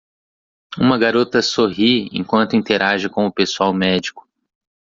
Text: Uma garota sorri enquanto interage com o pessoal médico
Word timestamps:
Uma 0.79 0.97
garota 0.97 1.43
sorri 1.43 2.09
enquanto 2.11 2.55
interage 2.55 3.07
com 3.07 3.27
o 3.27 3.31
pessoal 3.31 3.71
médico 3.71 4.27